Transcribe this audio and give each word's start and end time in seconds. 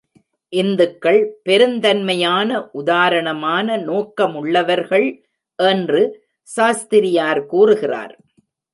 இந்துக்கள் 0.53 1.19
பெருந்தன்மையான, 1.49 2.69
உதாரணமான 2.71 3.77
நோக்கமுள்ளவர்கள் 3.77 5.07
என்று 5.55 6.01
சாஸ்திரியார் 6.43 7.45
கூறுகிறார். 7.45 8.15